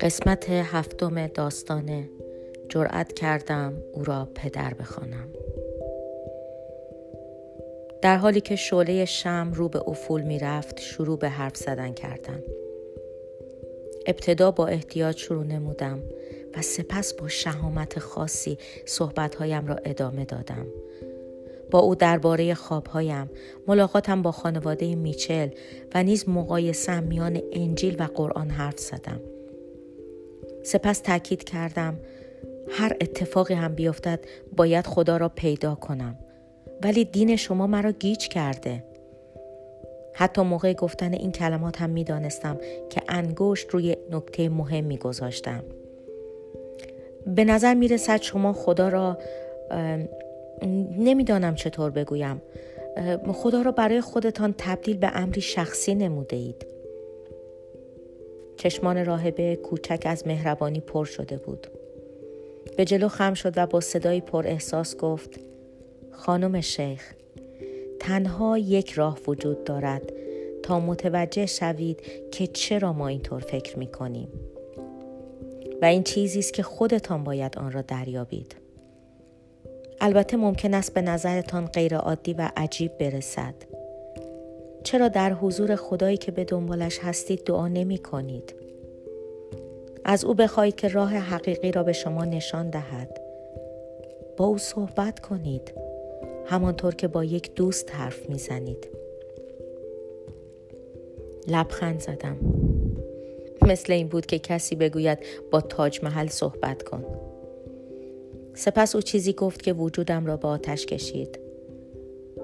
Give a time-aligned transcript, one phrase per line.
[0.00, 2.08] قسمت هفتم داستانه.
[2.68, 5.28] جرأت کردم او را پدر بخوانم.
[8.02, 12.42] در حالی که شعله شم رو به افول می رفت شروع به حرف زدن کردم
[14.06, 16.02] ابتدا با احتیاط شروع نمودم
[16.56, 20.66] و سپس با شهامت خاصی صحبتهایم را ادامه دادم.
[21.76, 23.30] با او درباره خوابهایم
[23.68, 25.48] ملاقاتم با خانواده میچل
[25.94, 29.20] و نیز مقایسه میان انجیل و قرآن حرف زدم.
[30.62, 32.00] سپس تاکید کردم
[32.70, 34.20] هر اتفاقی هم بیفتد
[34.56, 36.18] باید خدا را پیدا کنم.
[36.82, 38.84] ولی دین شما مرا گیج کرده.
[40.14, 42.58] حتی موقع گفتن این کلمات هم می‌دانستم
[42.90, 45.64] که انگشت روی نکته مهمی گذاشتم.
[47.26, 49.18] به نظر می رسد شما خدا را
[50.98, 52.42] نمی‌دانم چطور بگویم.
[53.32, 56.66] خدا را برای خودتان تبدیل به امری شخصی نموده اید
[58.56, 61.66] چشمان راهبه کوچک از مهربانی پر شده بود.
[62.76, 65.40] به جلو خم شد و با صدایی پر احساس گفت
[66.10, 67.14] خانم شیخ
[68.00, 70.12] تنها یک راه وجود دارد.
[70.62, 74.28] تا متوجه شوید که چرا ما اینطور فکر می کنیم
[75.82, 78.65] و این چیزی است که خودتان باید آن را دریابید.
[80.00, 83.54] البته ممکن است به نظرتان غیرعادی و عجیب برسد.
[84.84, 88.54] چرا در حضور خدایی که به دنبالش هستید دعا نمی کنید؟
[90.04, 93.20] از او بخواهید که راه حقیقی را به شما نشان دهد.
[94.36, 95.74] با او صحبت کنید
[96.46, 98.88] همانطور که با یک دوست حرف می‌زنید
[101.48, 102.36] لبخند زدم.
[103.62, 105.18] مثل این بود که کسی بگوید
[105.50, 107.25] با تاج محل صحبت کن.
[108.56, 111.38] سپس او چیزی گفت که وجودم را به آتش کشید.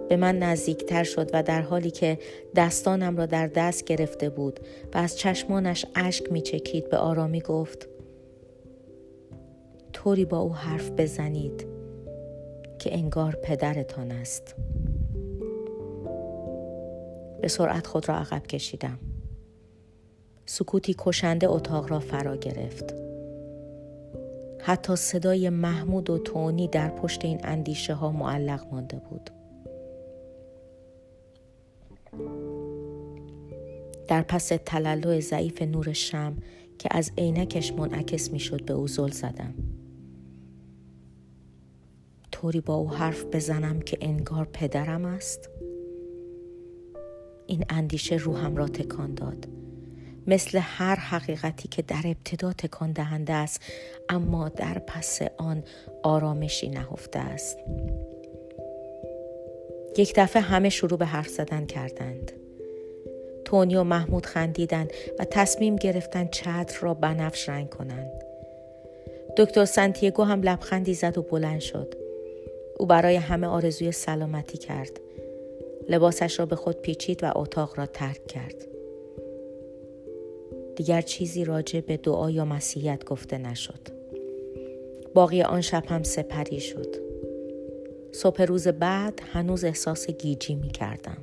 [0.08, 2.18] به من نزدیکتر شد و در حالی که
[2.56, 4.60] دستانم را در دست گرفته بود
[4.94, 7.88] و از چشمانش اشک می چکید به آرامی گفت
[9.92, 11.66] طوری با او حرف بزنید
[12.78, 14.54] که انگار پدرتان است.
[17.40, 18.98] به سرعت خود را عقب کشیدم.
[20.46, 22.94] سکوتی کشنده اتاق را فرا گرفت.
[24.64, 29.30] حتی صدای محمود و تونی در پشت این اندیشه ها معلق مانده بود.
[34.08, 36.36] در پس تلالو ضعیف نور شم
[36.78, 39.54] که از عینکش منعکس می‌شد به او زل زدم.
[42.32, 45.50] طوری با او حرف بزنم که انگار پدرم است؟
[47.46, 49.61] این اندیشه روحم را تکان داد.
[50.26, 53.60] مثل هر حقیقتی که در ابتدا تکان دهنده است
[54.08, 55.62] اما در پس آن
[56.02, 57.58] آرامشی نهفته است.
[59.96, 62.32] یک دفعه همه شروع به حرف زدن کردند.
[63.44, 68.10] تونی و محمود خندیدند و تصمیم گرفتند چتر را بنفش رنگ کنند.
[69.36, 71.94] دکتر سانتیگو هم لبخندی زد و بلند شد.
[72.78, 75.00] او برای همه آرزوی سلامتی کرد.
[75.88, 78.71] لباسش را به خود پیچید و اتاق را ترک کرد.
[80.76, 84.02] دیگر چیزی راجع به دعا یا مسیحیت گفته نشد
[85.14, 86.96] باقی آن شب هم سپری شد
[88.12, 91.18] صبح روز بعد هنوز احساس گیجی می کردم.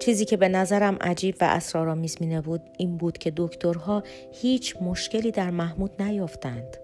[0.00, 5.30] چیزی که به نظرم عجیب و اسرارآمیز می بود این بود که دکترها هیچ مشکلی
[5.30, 6.76] در محمود نیافتند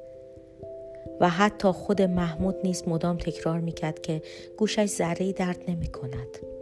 [1.21, 4.23] و حتی خود محمود نیز مدام تکرار می کرد که
[4.59, 6.60] گوشش ذره درد نمی کند.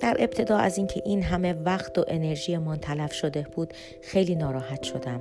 [0.00, 4.82] در ابتدا از اینکه این همه وقت و انرژی من تلف شده بود خیلی ناراحت
[4.82, 5.20] شدم.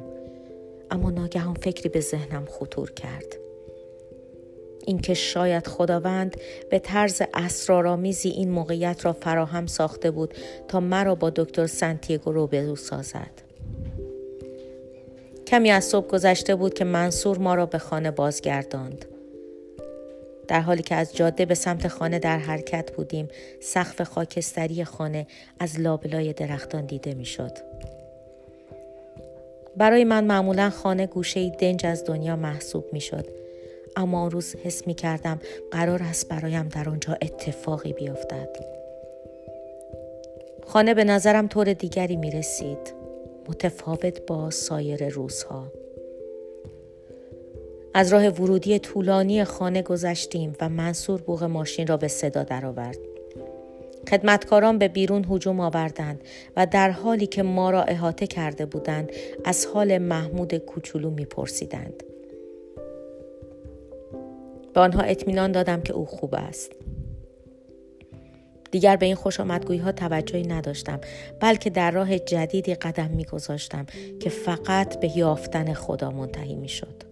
[0.92, 3.36] اما ناگهان فکری به ذهنم خطور کرد.
[4.86, 6.38] اینکه شاید خداوند
[6.70, 10.34] به طرز اسرارآمیزی این موقعیت را فراهم ساخته بود
[10.68, 13.32] تا مرا با دکتر سانتیگو روبرو سازد.
[15.48, 19.06] کمی از صبح گذشته بود که منصور ما را به خانه بازگرداند.
[20.50, 23.28] در حالی که از جاده به سمت خانه در حرکت بودیم
[23.62, 25.28] سقف خاکستری خانه
[25.60, 27.52] از لابلای درختان دیده می‌شد.
[29.78, 33.26] برای من معمولا خانه گوشه دنج از دنیا محسوب می شد.
[33.96, 35.40] اما روز حس می کردم
[35.72, 38.50] قرار است برایم در آنجا اتفاقی بیفتد.
[40.68, 42.94] خانه به نظرم طور دیگری می رسید.
[43.50, 45.79] متفاوت با سایر روزها.
[47.94, 52.98] از راه ورودی طولانی خانه گذشتیم و منصور بوغ ماشین را به صدا درآورد.
[54.10, 56.22] خدمتکاران به بیرون هجوم آوردند
[56.56, 59.12] و در حالی که ما را احاطه کرده بودند
[59.46, 62.04] از حال محمود کوچولو میپرسیدند.
[64.74, 66.72] به آنها اطمینان دادم که او خوب است.
[68.72, 71.00] دیگر به این خوش ها توجهی نداشتم
[71.40, 73.86] بلکه در راه جدیدی قدم میگذاشتم
[74.20, 77.09] که فقط به یافتن خدا منتهی می‌شد.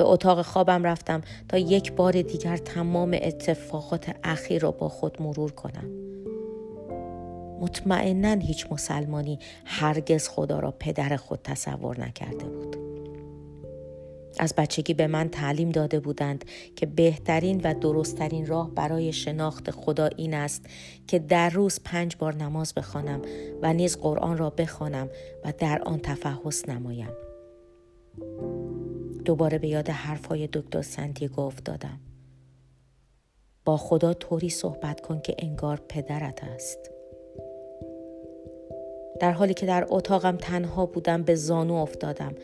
[0.00, 5.52] به اتاق خوابم رفتم تا یک بار دیگر تمام اتفاقات اخیر را با خود مرور
[5.52, 5.90] کنم.
[7.60, 12.76] مطمئنا هیچ مسلمانی هرگز خدا را پدر خود تصور نکرده بود.
[14.38, 16.44] از بچگی به من تعلیم داده بودند
[16.76, 20.66] که بهترین و درستترین راه برای شناخت خدا این است
[21.06, 23.22] که در روز پنج بار نماز بخوانم
[23.62, 25.08] و نیز قرآن را بخوانم
[25.44, 27.10] و در آن تفحص نمایم.
[29.30, 32.00] دوباره به یاد حرفهای دکتر سنتیگو افتادم.
[33.64, 36.90] با خدا طوری صحبت کن که انگار پدرت است.
[39.20, 42.34] در حالی که در اتاقم تنها بودم به زانو افتادم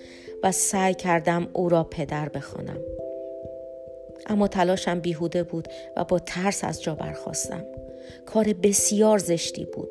[0.42, 2.80] و سعی کردم او را پدر بخوانم.
[4.26, 7.64] اما تلاشم بیهوده بود و با ترس از جا برخواستم.
[8.26, 9.90] کار بسیار زشتی بود.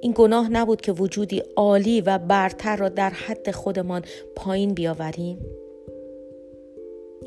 [0.00, 4.04] این گناه نبود که وجودی عالی و برتر را در حد خودمان
[4.36, 5.38] پایین بیاوریم.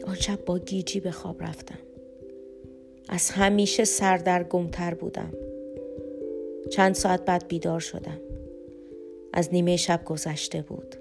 [0.03, 1.79] آن شب با گیجی به خواب رفتم.
[3.09, 5.33] از همیشه سردرگمتر بودم.
[6.69, 8.19] چند ساعت بعد بیدار شدم.
[9.33, 10.95] از نیمه شب گذشته بود.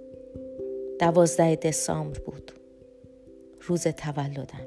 [0.99, 2.53] دوازده دسامبر بود.
[3.61, 4.67] روز تولدم.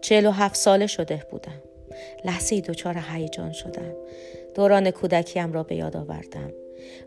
[0.00, 1.62] چهل و هفت ساله شده بودم.
[2.24, 3.94] لحظه دچار هیجان شدم.
[4.54, 6.52] دوران کودکیم را به یاد آوردم.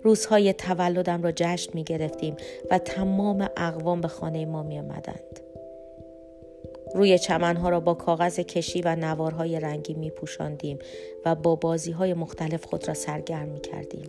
[0.03, 2.35] روزهای تولدم را جشن می گرفتیم
[2.71, 5.39] و تمام اقوام به خانه ما می آمدند.
[6.95, 10.79] روی چمنها را با کاغذ کشی و نوارهای رنگی می پوشاندیم
[11.25, 14.07] و با بازی های مختلف خود را سرگرم می کردیم.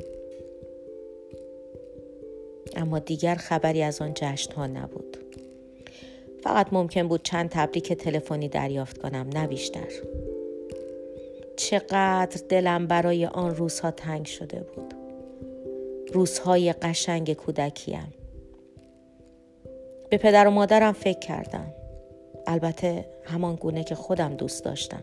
[2.76, 5.16] اما دیگر خبری از آن جشن ها نبود.
[6.42, 9.88] فقط ممکن بود چند تبریک تلفنی دریافت کنم نه بیشتر.
[11.56, 14.87] چقدر دلم برای آن روزها تنگ شده بود.
[16.12, 18.14] روزهای قشنگ کودکیم.
[20.10, 21.72] به پدر و مادرم فکر کردم.
[22.46, 25.02] البته همان گونه که خودم دوست داشتم.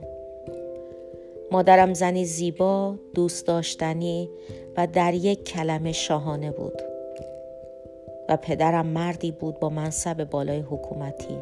[1.52, 4.30] مادرم زنی زیبا، دوست داشتنی
[4.78, 6.82] و در یک کلمه شاهانه بود.
[8.30, 11.38] و پدرم مردی بود با منصب بالای حکومتی.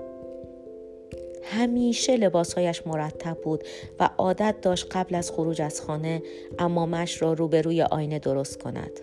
[1.44, 3.64] همیشه لباسهایش مرتب بود
[4.00, 6.24] و عادت داشت قبل از خروج از خانه
[6.60, 9.00] امامش را روبروی آینه درست کند.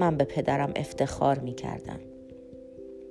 [0.00, 2.00] من به پدرم افتخار می کردم.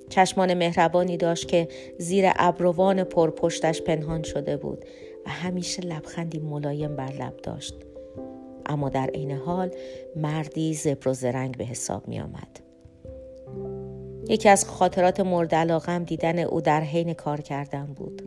[0.10, 4.86] چشمان مهربانی داشت که زیر ابروان پرپشتش پنهان شده بود
[5.26, 7.76] و همیشه لبخندی ملایم بر لب داشت.
[8.66, 9.72] اما در عین حال
[10.16, 12.60] مردی زبر و زرنگ به حساب می آمد.
[14.30, 18.22] یکی از خاطرات مورد علاقم دیدن او در حین کار کردن بود.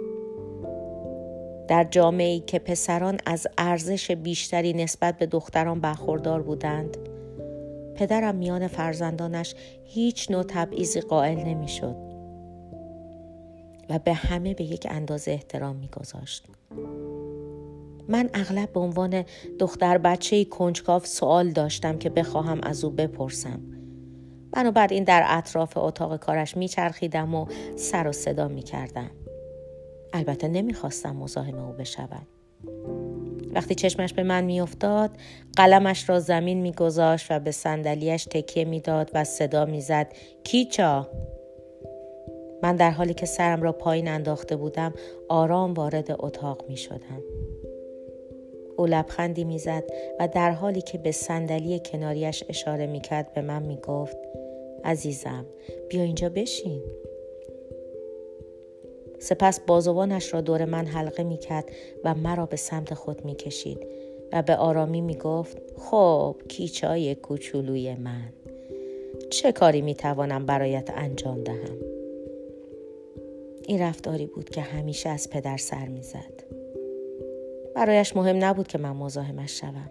[1.68, 6.96] در جامعه که پسران از ارزش بیشتری نسبت به دختران برخوردار بودند،
[7.94, 9.54] پدرم میان فرزندانش
[9.84, 11.96] هیچ نوع تبعیضی قائل نمی‌شد
[13.90, 16.46] و به همه به یک اندازه احترام میگذاشت.
[18.08, 19.24] من اغلب به عنوان
[19.58, 23.60] دختر بچه کنجکاو سوال داشتم که بخواهم از او بپرسم.
[24.52, 27.46] بنابراین در اطراف اتاق کارش میچرخیدم و
[27.76, 29.10] سر و صدا می‌کردم.
[30.12, 32.26] البته نمی‌خواستم مزاحم او بشوم.
[33.52, 35.10] وقتی چشمش به من میافتاد
[35.56, 40.06] قلمش را زمین میگذاشت و به صندلیاش تکیه می‌داد و صدا می‌زد
[40.44, 41.08] کیچا
[42.62, 44.94] من در حالی که سرم را پایین انداخته بودم
[45.28, 47.22] آرام وارد اتاق می شدم.
[48.76, 49.84] او لبخندی می‌زد
[50.20, 54.16] و در حالی که به صندلی کناریش اشاره می‌کرد به من می‌گفت
[54.84, 55.46] عزیزم
[55.90, 56.82] بیا اینجا بشین
[59.22, 61.64] سپس بازوانش را دور من حلقه می کرد
[62.04, 63.86] و مرا به سمت خود می کشید
[64.32, 68.32] و به آرامی می گفت خب کیچای کوچولوی من.
[69.30, 71.78] چه کاری می توانم برایت انجام دهم؟
[73.68, 76.44] این رفتاری بود که همیشه از پدر سر می زد.
[77.74, 79.90] برایش مهم نبود که من مزاحمش شوم.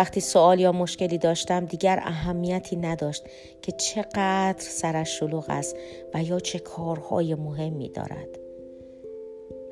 [0.00, 3.24] وقتی سوال یا مشکلی داشتم دیگر اهمیتی نداشت
[3.62, 5.76] که چقدر سرش شلوغ است
[6.14, 8.28] و یا چه کارهای مهمی دارد.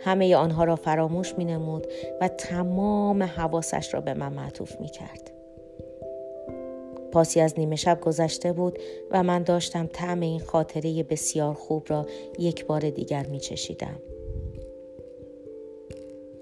[0.00, 1.86] همه آنها را فراموش می نمود
[2.20, 5.30] و تمام حواسش را به من معطوف می کرد.
[7.12, 8.78] پاسی از نیمه شب گذشته بود
[9.10, 12.06] و من داشتم طعم این خاطره بسیار خوب را
[12.38, 13.96] یک بار دیگر می چشیدم.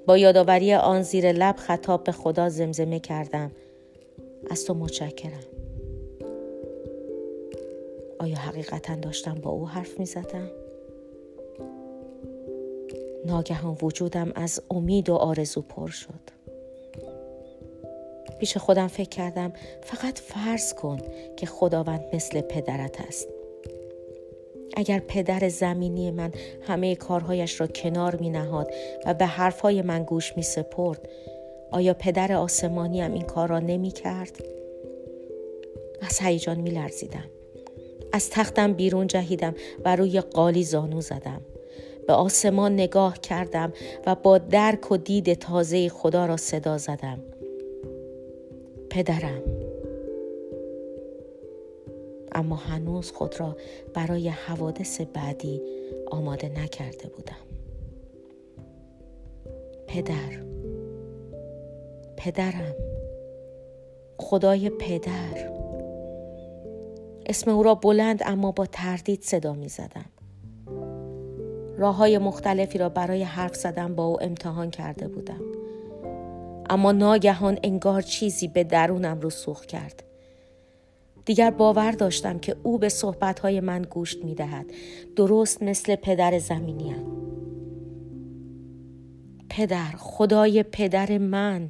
[0.06, 3.50] با یادآوری آن زیر لب خطاب به خدا زمزمه کردم
[4.50, 5.44] از تو متشکرم.
[8.18, 10.50] آیا حقیقتا داشتم با او حرف می زدم؟
[13.26, 16.36] ناگهان وجودم از امید و آرزو پر شد.
[18.38, 20.98] پیش خودم فکر کردم فقط فرض کن
[21.36, 23.28] که خداوند مثل پدرت است.
[24.76, 26.32] اگر پدر زمینی من
[26.66, 28.74] همه کارهایش را کنار می نهاد
[29.06, 31.08] و به حرفهای من گوش می سپرد
[31.70, 34.44] آیا پدر آسمانی هم این کار را نمی کرد؟
[36.00, 37.24] از هیجان می لرزیدم.
[38.12, 39.54] از تختم بیرون جهیدم
[39.84, 41.40] و روی قالی زانو زدم.
[42.06, 43.72] به آسمان نگاه کردم
[44.06, 47.18] و با درک و دید تازه خدا را صدا زدم.
[48.90, 49.42] پدرم
[52.32, 53.56] اما هنوز خود را
[53.94, 55.62] برای حوادث بعدی
[56.10, 57.36] آماده نکرده بودم
[59.86, 60.55] پدر
[62.16, 62.74] پدرم.
[64.18, 65.50] خدای پدر.
[67.26, 70.10] اسم او را بلند اما با تردید صدا می زدم.
[71.78, 75.40] راه های مختلفی را برای حرف زدن با او امتحان کرده بودم.
[76.70, 80.02] اما ناگهان انگار چیزی به درونم رو سوخ کرد.
[81.24, 84.66] دیگر باور داشتم که او به صحبتهای من گوش می دهد.
[85.16, 86.96] درست مثل پدر زمینیم.
[89.48, 91.68] پدر خدای پدر من.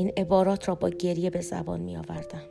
[0.00, 2.42] این عبارات را با گریه به زبان می آوردم.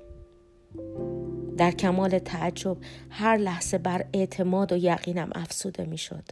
[1.58, 2.77] در کمال تعجب
[3.10, 6.24] هر لحظه بر اعتماد و یقینم افسوده می شد.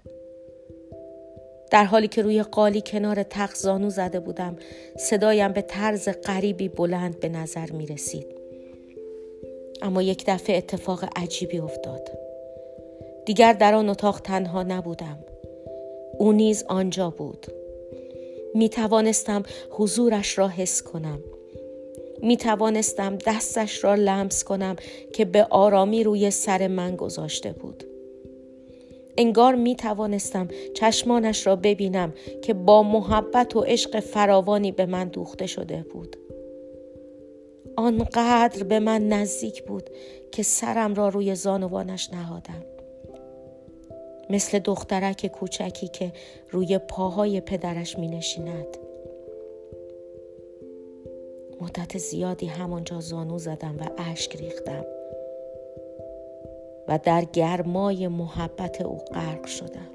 [1.71, 4.55] در حالی که روی قالی کنار تخت زانو زده بودم
[4.97, 8.27] صدایم به طرز غریبی بلند به نظر می رسید.
[9.81, 12.09] اما یک دفعه اتفاق عجیبی افتاد.
[13.25, 15.19] دیگر در آن اتاق تنها نبودم.
[16.17, 17.47] او نیز آنجا بود.
[18.55, 21.19] می توانستم حضورش را حس کنم.
[22.21, 24.75] می توانستم دستش را لمس کنم
[25.13, 27.83] که به آرامی روی سر من گذاشته بود.
[29.17, 35.47] انگار می توانستم چشمانش را ببینم که با محبت و عشق فراوانی به من دوخته
[35.47, 36.17] شده بود.
[37.75, 39.89] آنقدر به من نزدیک بود
[40.31, 42.76] که سرم را روی زانوانش نهادم.
[44.29, 46.11] مثل دخترک کوچکی که
[46.51, 48.77] روی پاهای پدرش می نشیند.
[51.61, 54.85] مدت زیادی همانجا زانو زدم و اشک ریختم.
[56.87, 59.89] و در گرمای محبت او غرق شدم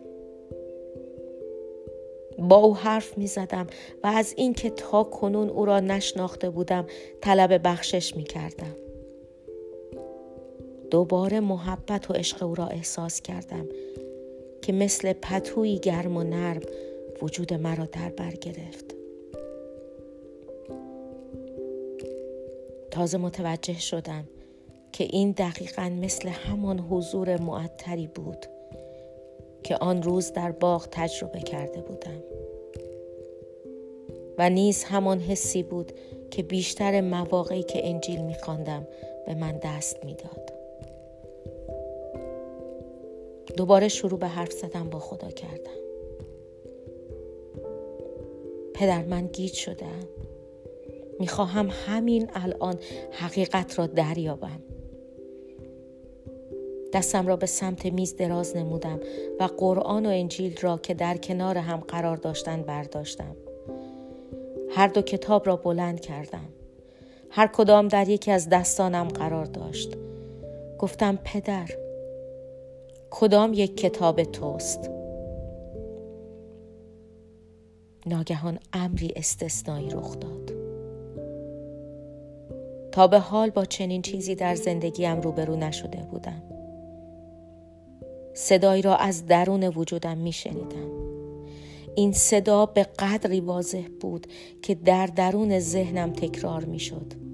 [2.39, 3.67] با او حرف می زدم
[4.03, 6.87] و از اینکه تا کنون او را نشناخته بودم
[7.21, 8.77] طلب بخشش می کردم.
[10.91, 13.69] دوباره محبت و عشق او را احساس کردم
[14.63, 16.61] که مثل پتوی گرم و نرم
[17.23, 18.95] وجود مرا در بر گرفت.
[22.91, 24.25] تازه متوجه شدم
[24.93, 28.47] که این دقیقا مثل همان حضور معطری بود
[29.63, 32.23] که آن روز در باغ تجربه کرده بودم
[34.39, 35.93] و نیز همان حسی بود
[36.31, 38.87] که بیشتر مواقعی که انجیل میخواندم
[39.27, 40.52] به من دست می‌داد
[43.57, 45.83] دوباره شروع به حرف زدن با خدا کردم
[48.75, 50.09] پدر من گیج شدم
[51.21, 52.79] می‌خواهم همین الان
[53.13, 54.63] حقیقت را دریابم
[56.93, 59.01] دستم را به سمت میز دراز نمودم
[59.41, 63.37] و قرآن و انجیل را که در کنار هم قرار داشتن برداشتم.
[64.71, 66.49] هر دو کتاب را بلند کردم.
[67.31, 69.97] هر کدام در یکی از دستانم قرار داشت.
[70.79, 71.69] گفتم پدر
[73.15, 74.91] کدام یک کتاب توست؟
[78.07, 80.53] ناگهان امری استثنایی رخ داد.
[82.93, 86.43] تا به حال با چنین چیزی در زندگیم روبرو نشده بودم.
[88.35, 90.91] صدایی را از درون وجودم می شنیدم.
[91.95, 94.27] این صدا به قدری واضح بود
[94.63, 97.32] که در درون ذهنم تکرار می شد.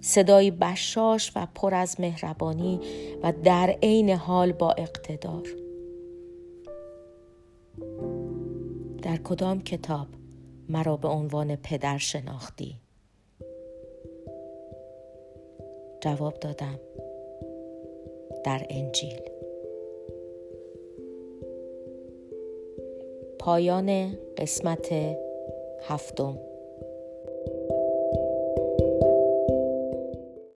[0.00, 2.80] صدایی بشاش و پر از مهربانی
[3.22, 5.48] و در عین حال با اقتدار.
[9.02, 10.06] در کدام کتاب
[10.68, 12.80] مرا به عنوان پدر شناختی؟
[16.00, 16.80] جواب دادم
[18.44, 19.20] در انجیل
[23.38, 24.88] پایان قسمت
[25.88, 26.47] هفتم